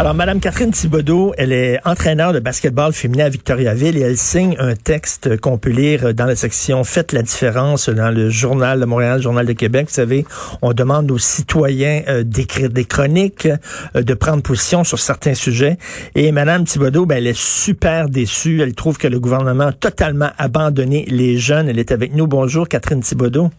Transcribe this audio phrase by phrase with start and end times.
[0.00, 4.56] Alors, Madame Catherine Thibodeau, elle est entraîneur de basketball féminin à Victoriaville et elle signe
[4.58, 8.86] un texte qu'on peut lire dans la section Faites la différence dans le journal de
[8.86, 9.88] Montréal, le journal de Québec.
[9.88, 10.24] Vous savez,
[10.62, 13.46] on demande aux citoyens euh, d'écrire des chroniques,
[13.94, 15.76] euh, de prendre position sur certains sujets.
[16.14, 18.62] Et Madame Thibodeau, ben, elle est super déçue.
[18.62, 21.68] Elle trouve que le gouvernement a totalement abandonné les jeunes.
[21.68, 22.26] Elle est avec nous.
[22.26, 23.50] Bonjour, Catherine Thibodeau.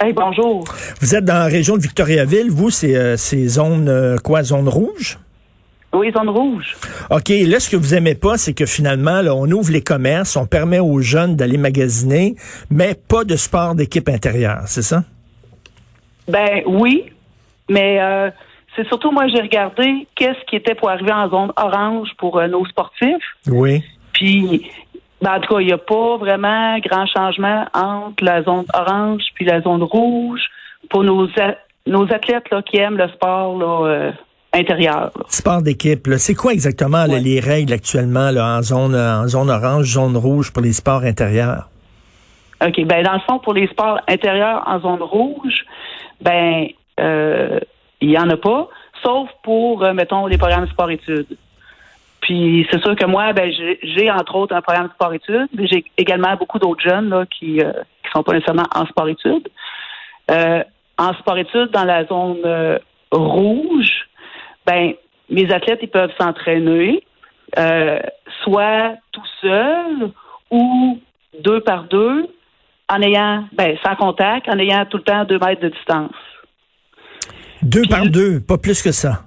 [0.00, 0.64] Hey, bonjour.
[1.02, 2.50] Vous êtes dans la région de Victoriaville.
[2.50, 5.18] Vous, c'est euh, zone euh, quoi, zone rouge?
[5.92, 6.76] Oui, zone rouge.
[7.10, 10.36] OK, là, ce que vous aimez pas, c'est que finalement, là, on ouvre les commerces,
[10.36, 12.36] on permet aux jeunes d'aller magasiner,
[12.70, 15.02] mais pas de sport d'équipe intérieure, c'est ça?
[16.28, 17.06] Ben oui,
[17.68, 18.30] mais euh,
[18.76, 22.46] c'est surtout moi j'ai regardé qu'est-ce qui était pour arriver en zone orange pour euh,
[22.46, 23.24] nos sportifs.
[23.48, 23.82] Oui.
[24.12, 24.70] Puis
[25.20, 29.22] ben, en tout cas, il n'y a pas vraiment grand changement entre la zone orange
[29.34, 30.40] puis la zone rouge
[30.88, 34.12] pour nos a- nos athlètes là, qui aiment le sport là, euh,
[34.52, 35.10] intérieur.
[35.16, 35.24] là.
[35.28, 39.86] Sport d'équipe, c'est quoi exactement là, les règles actuellement là, en zone en zone orange,
[39.86, 41.68] zone rouge pour les sports intérieurs?
[42.64, 42.84] OK.
[42.84, 45.64] Ben, dans le fond, pour les sports intérieurs en zone rouge,
[46.20, 46.66] ben,
[46.98, 47.58] euh,
[48.00, 48.68] il y en a pas,
[49.02, 51.36] sauf pour, euh, mettons, les programmes sport-études.
[52.20, 56.36] Puis, c'est sûr que moi, ben, j'ai- entre autres, un programme sport-études, mais j'ai également
[56.36, 57.72] beaucoup d'autres jeunes, là, qui, euh,
[58.04, 59.48] qui sont pas nécessairement en sport-études.
[60.30, 60.62] Euh,
[60.98, 62.78] en sport-études, dans la zone euh,
[63.10, 64.06] rouge,
[64.70, 64.92] ben,
[65.30, 67.02] mes athlètes, ils peuvent s'entraîner,
[67.58, 67.98] euh,
[68.44, 70.10] soit tout seuls
[70.50, 70.98] ou
[71.42, 72.26] deux par deux,
[72.88, 76.12] en ayant, ben, sans contact, en ayant tout le temps deux mètres de distance.
[77.62, 79.22] Deux Puis- par deux, pas plus que ça.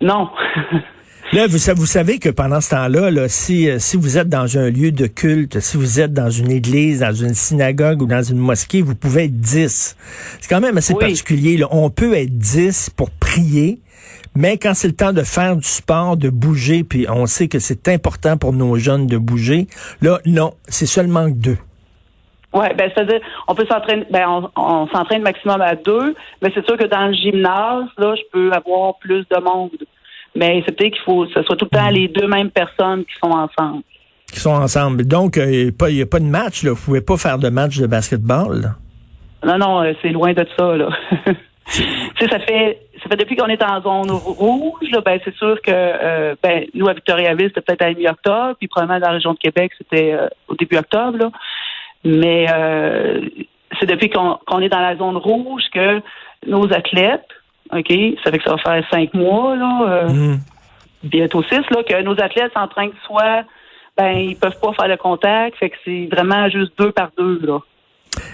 [0.00, 0.28] Non.
[1.32, 4.28] Là, vous, sa- vous savez que pendant ce temps-là, là, si, euh, si vous êtes
[4.28, 8.06] dans un lieu de culte, si vous êtes dans une église, dans une synagogue ou
[8.06, 9.96] dans une mosquée, vous pouvez être 10.
[10.40, 11.00] C'est quand même assez Oui.
[11.00, 11.56] particulier.
[11.56, 11.66] Là.
[11.72, 13.80] On peut être 10 pour prier,
[14.36, 17.58] mais quand c'est le temps de faire du sport, de bouger, puis on sait que
[17.58, 19.66] c'est important pour nos jeunes de bouger,
[20.02, 21.58] là, non, c'est seulement deux.
[22.52, 26.64] ouais, ben, c'est-à-dire, on peut s'entraîner, ben, on, on s'entraîne maximum à deux, mais c'est
[26.66, 29.70] sûr que dans le gymnase, là, je peux avoir plus de monde.
[30.34, 33.04] Mais c'est peut-être qu'il faut que ce soit tout le temps les deux mêmes personnes
[33.04, 33.82] qui sont ensemble.
[34.30, 35.06] qui sont ensemble.
[35.06, 36.62] Donc, euh, il n'y a pas de match.
[36.62, 36.72] Là.
[36.72, 38.60] Vous pouvez pas faire de match de basketball.
[38.60, 38.68] là.
[39.46, 40.88] Non, non, euh, c'est loin de ça, là.
[41.66, 45.70] ça fait, ça fait depuis qu'on est en zone rouge, là, ben, c'est sûr que,
[45.72, 49.34] euh, ben, nous, à Victoriaville, c'était peut-être à la mi-octobre, puis probablement dans la région
[49.34, 51.30] de Québec, c'était euh, au début octobre, là.
[52.04, 53.20] Mais, euh,
[53.80, 56.00] c'est depuis qu'on est dans la zone rouge que
[56.46, 57.26] nos athlètes,
[57.72, 60.36] OK, ça fait que ça va faire cinq mois, là, Hmm.
[61.02, 63.44] bientôt six, là, que nos athlètes s'entraînent soit,
[63.96, 67.40] ben, ils peuvent pas faire le contact, fait que c'est vraiment juste deux par deux,
[67.42, 67.58] là.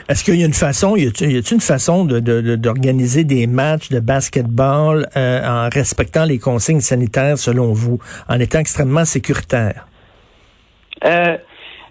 [0.08, 3.46] Est-ce qu'il y a une façon, y a-t-il une façon de- de- de- d'organiser des
[3.46, 7.98] matchs de basketball euh, en respectant les consignes sanitaires selon vous,
[8.28, 9.86] en étant extrêmement sécuritaire?
[11.04, 11.36] Euh,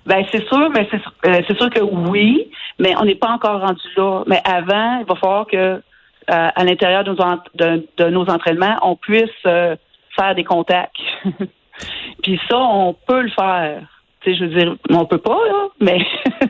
[0.05, 2.49] ben c'est sûr, mais c'est euh, sûr que oui,
[2.79, 4.23] mais on n'est pas encore rendu là.
[4.27, 5.79] Mais avant, il va falloir que euh,
[6.27, 9.75] à l'intérieur de, nos en- de- de nos entraînements, on puisse euh,
[10.15, 10.95] faire des contacts.
[12.23, 13.81] Puis ça, on peut le faire.
[14.23, 15.97] Tu sais, je veux dire, on peut pas là, mais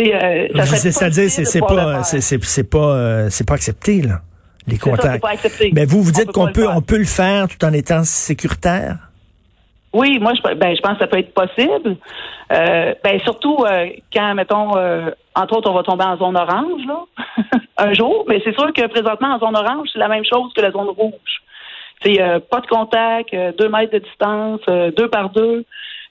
[0.00, 4.20] euh, ça C'est-à-dire, c'est pas, c'est c'est- c'est pas, euh, c'est pas accepté là,
[4.66, 5.22] les ça, contacts.
[5.22, 5.32] pas.
[5.72, 8.04] Mais vous, vous On dites peut qu'on peut, on peut le faire tout en étant
[8.04, 8.96] sécuritaire?
[9.94, 11.96] Oui, moi, je, ben, je pense que ça peut être possible.
[12.52, 16.82] Euh, ben, surtout euh, quand, mettons, euh, entre autres, on va tomber en zone orange,
[16.86, 17.04] là,
[17.78, 18.26] un jour.
[18.28, 20.88] Mais c'est sûr que présentement, en zone orange, c'est la même chose que la zone
[20.90, 21.12] rouge.
[22.02, 25.64] C'est euh, pas de contact, euh, deux mètres de distance, euh, deux par deux.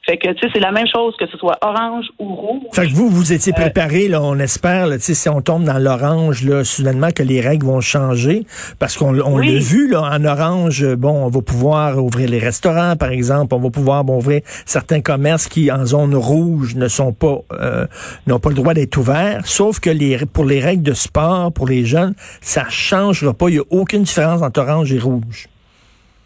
[0.10, 2.62] Fait que, tu sais, c'est la même chose que ce soit orange ou rouge.
[2.72, 5.42] Fait que vous, vous étiez Euh, préparé, là, on espère, là, tu sais, si on
[5.42, 8.46] tombe dans l'orange, là, soudainement que les règles vont changer,
[8.80, 9.54] parce qu'on on Oui.
[9.54, 13.54] l'a vu, là, en orange, euh, bon, on va pouvoir ouvrir les restaurants, par exemple,
[13.54, 17.86] on va pouvoir bon, ouvrir certains commerces qui, en zone rouge, ne sont pas, euh,
[18.28, 21.68] n'ont pas le droit d'être ouverts, sauf que les, pour les règles de sport, pour
[21.68, 25.48] les jeunes, ça changera pas, il y a aucune différence entre orange et rouge.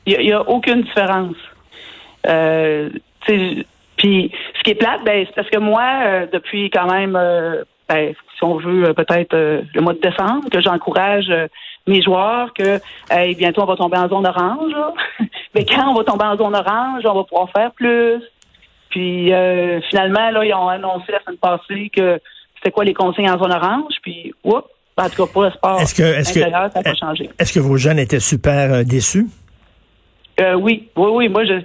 [0.06, 1.36] Il n'y a, aucune différence.
[2.28, 2.89] Euh,
[4.01, 7.63] puis ce qui est plate, ben, c'est parce que moi, euh, depuis quand même, euh,
[7.88, 11.31] ben, si on veut, euh, peut-être euh, le mois de décembre, que j'encourage
[11.86, 12.80] mes joueurs que
[13.12, 14.71] hey, bientôt on va tomber en zone orange.
[14.71, 14.94] là.
[15.53, 18.24] Mais quand on va tomber en zone orange, on va pouvoir faire plus.
[18.89, 19.31] Puis
[19.89, 22.19] finalement, là, ils ont annoncé la semaine passée que
[22.56, 24.63] c'était quoi les consignes en zone orange, puis oups,
[24.97, 27.30] en tout cas pour le sport Est-ce que, est-ce intérieur, ça n'a pas que, changé.
[27.38, 29.27] est-ce que vos jeunes étaient super déçus?
[30.39, 31.30] Euh, oui, oui, oui.
[31.30, 31.62] Moi, je,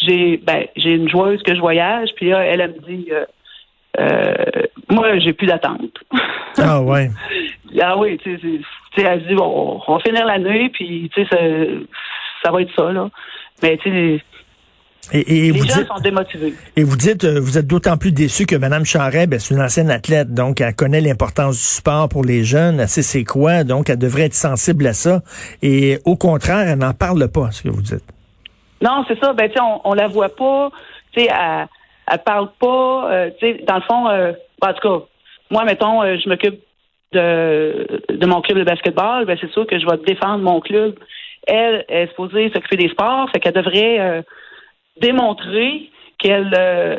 [0.00, 3.24] j'ai ben j'ai une joueuse que je voyage, puis là, elle, elle me dit euh,
[3.98, 5.92] euh, moi, j'ai plus d'attente.
[6.58, 7.10] Ah ouais.
[7.80, 11.38] ah oui, tu sais, elle dit bon, on va finir l'année, puis tu sais, ça,
[12.44, 13.08] ça va être ça, là.
[13.62, 14.22] Mais tu sais,
[15.12, 16.54] et, et les vous gens dites, sont démotivés.
[16.76, 19.60] et vous dites, euh, vous êtes d'autant plus déçu que Mme Charret, ben, c'est une
[19.62, 23.64] ancienne athlète, donc elle connaît l'importance du sport pour les jeunes, elle sait c'est quoi,
[23.64, 25.22] donc elle devrait être sensible à ça.
[25.62, 28.04] Et au contraire, elle n'en parle pas, ce que vous dites.
[28.80, 29.32] Non, c'est ça.
[29.32, 30.70] Ben, tu on, on la voit pas.
[31.12, 31.66] Tu sais, elle,
[32.10, 33.10] elle parle pas.
[33.12, 34.32] euh, tu sais, dans le fond, euh,
[34.62, 35.04] en tout cas,
[35.50, 36.60] moi, mettons, euh, je m'occupe
[37.12, 39.24] de, de mon club de basketball.
[39.24, 40.94] Ben, c'est sûr que je vais défendre mon club.
[41.46, 44.22] Elle, elle est supposée s'occuper des sports, fait qu'elle devrait euh,
[45.00, 46.98] démontrer qu'elle euh,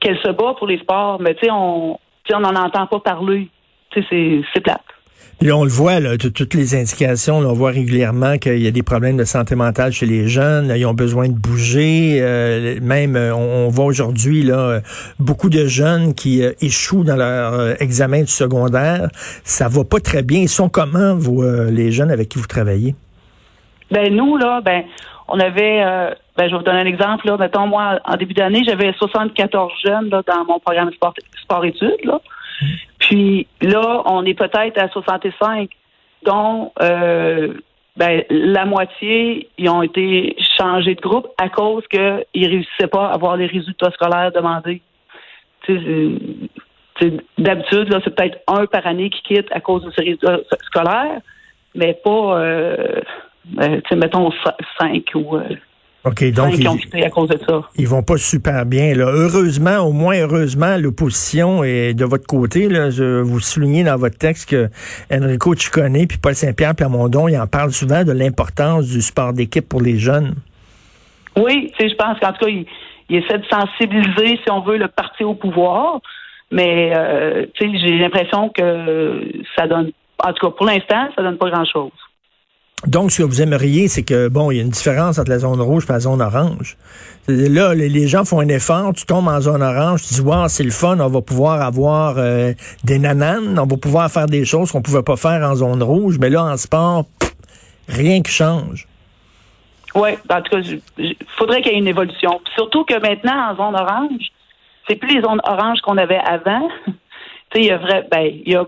[0.00, 1.20] qu'elle se bat pour les sports.
[1.20, 1.98] Mais tu sais, on,
[2.32, 3.48] on n'en entend pas parler.
[3.90, 4.72] Tu sais, c'est c'est.
[5.40, 8.82] Puis on le voit, là, toutes les indications, on voit régulièrement qu'il y a des
[8.82, 10.72] problèmes de santé mentale chez les jeunes.
[10.76, 12.18] Ils ont besoin de bouger.
[12.20, 14.80] euh, même, euh, on, voit aujourd'hui euh,
[15.20, 19.08] beaucoup de jeunes qui échouent dans leur examen du secondaire.
[19.44, 20.40] Ça va pas très bien.
[20.40, 22.96] Ils sont comment, vous, les jeunes avec qui vous travaillez?
[23.92, 24.82] Ben nous là, ben
[25.28, 25.82] on avait,
[26.36, 27.36] ben je vais vous donner un exemple là.
[27.38, 32.10] Mettons moi en début d'année, j'avais 74 jeunes là dans mon programme sport sport études.
[32.98, 35.70] Puis là, on est peut-être à 65,
[36.24, 37.54] dont euh,
[37.96, 43.14] ben, la moitié ils ont été changés de groupe à cause qu'ils réussissaient pas à
[43.14, 44.82] avoir les résultats scolaires demandés.
[47.38, 51.20] D'habitude là, c'est peut-être un par année qui quitte à cause de ces résultats scolaires,
[51.74, 52.40] mais pas.
[52.40, 53.00] Euh,
[53.88, 54.30] sais, mettons
[54.78, 55.44] cinq ou euh,
[56.08, 57.60] OK, donc ils, quitté à cause de ça.
[57.76, 58.94] ils vont pas super bien.
[58.94, 59.06] Là.
[59.06, 62.68] Heureusement, au moins heureusement, l'opposition est de votre côté.
[62.68, 62.90] Là.
[62.90, 64.68] Je, vous soulignez dans votre texte que
[65.12, 69.68] Enrico Ciccone puis Paul Saint-Pierre Plamondon, ils en parlent souvent de l'importance du sport d'équipe
[69.68, 70.34] pour les jeunes.
[71.36, 72.66] Oui, je pense qu'en tout cas, il,
[73.08, 76.00] il essaie de sensibiliser, si on veut, le parti au pouvoir.
[76.50, 79.22] Mais euh, j'ai l'impression que
[79.54, 79.92] ça donne
[80.24, 81.92] en tout cas pour l'instant, ça donne pas grand chose.
[82.86, 85.40] Donc, ce que vous aimeriez, c'est que, bon, il y a une différence entre la
[85.40, 86.76] zone rouge et la zone orange.
[87.26, 90.62] Là, les gens font un effort, tu tombes en zone orange, tu dis, wow, c'est
[90.62, 92.52] le fun, on va pouvoir avoir euh,
[92.84, 96.18] des nananes, on va pouvoir faire des choses qu'on pouvait pas faire en zone rouge,
[96.18, 97.04] mais là, en sport,
[97.88, 98.86] rien qui change.
[99.94, 100.60] Oui, en tout cas,
[100.98, 102.40] il faudrait qu'il y ait une évolution.
[102.54, 104.22] Surtout que maintenant, en zone orange,
[104.88, 106.68] c'est plus les zones oranges qu'on avait avant.
[106.86, 106.92] tu
[107.52, 108.64] sais, il y a vrai, ben, il y a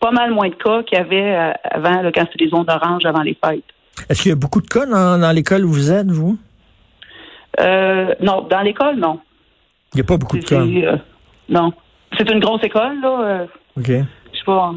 [0.00, 2.66] pas mal moins de cas qu'il y avait euh, avant, là, quand c'était des zones
[2.68, 3.64] oranges avant les fêtes.
[4.08, 6.38] Est-ce qu'il y a beaucoup de cas dans, dans l'école où vous êtes, vous?
[7.60, 9.20] Euh, non, dans l'école, non.
[9.92, 10.60] Il n'y a pas beaucoup de cas.
[10.60, 10.96] euh,
[11.48, 11.72] non.
[12.16, 13.46] C'est une grosse école, là.
[13.76, 13.86] OK.
[13.86, 14.74] je sais pas,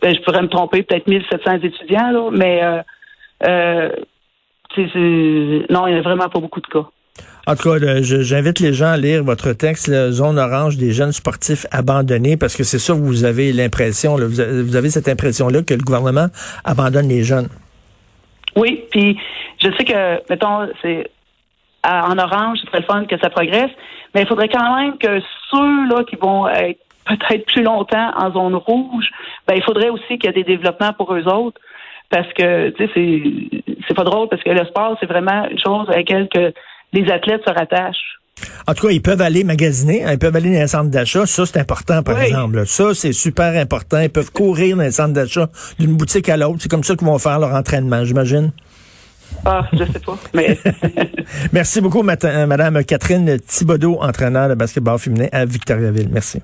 [0.00, 2.82] ben, je pourrais me tromper, peut-être 1700 étudiants, là, mais
[3.46, 3.88] euh,
[5.70, 6.86] non, il n'y a vraiment pas beaucoup de cas.
[7.46, 10.92] En tout cas, je- j'invite les gens à lire votre texte, la Zone orange des
[10.92, 15.74] jeunes sportifs abandonnés, parce que c'est ça, vous avez l'impression, vous avez cette impression-là que
[15.74, 16.26] le gouvernement
[16.64, 17.48] abandonne les jeunes.
[18.54, 19.18] Oui, puis
[19.60, 21.10] je sais que, mettons, c'est
[21.84, 23.70] en orange, c'est le fun que ça progresse,
[24.14, 28.54] mais il faudrait quand même que ceux-là qui vont être peut-être plus longtemps en zone
[28.54, 29.06] rouge,
[29.48, 31.60] ben il faudrait aussi qu'il y ait des développements pour eux autres,
[32.08, 35.58] parce que, tu sais, c'est c'est pas drôle, parce que le sport, c'est vraiment une
[35.58, 36.52] chose à laquelle que
[36.92, 38.18] les athlètes se rattachent.
[38.66, 41.26] En tout cas, ils peuvent aller magasiner, hein, ils peuvent aller dans les centres d'achat.
[41.26, 42.24] Ça, c'est important, par Oui.
[42.26, 42.66] exemple.
[42.66, 44.00] Ça, c'est super important.
[44.00, 46.58] Ils peuvent courir dans les centres d'achat d'une boutique à l'autre.
[46.60, 48.52] C'est comme ça qu'ils vont faire leur entraînement, j'imagine.
[49.44, 50.58] Ah, je sais pas, mais
[51.52, 56.08] Merci beaucoup, euh, Madame Catherine Thibodeau, entraîneur de basketball féminin à Victoriaville.
[56.10, 56.40] Merci.